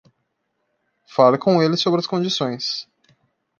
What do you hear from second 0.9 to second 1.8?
Fale com eles